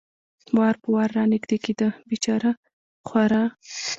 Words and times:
وار 0.57 0.75
په 0.81 0.87
وار 0.93 1.09
را 1.17 1.23
نږدې 1.33 1.57
کېده، 1.65 1.87
بېچاره 2.09 2.51
خورا. 3.07 3.43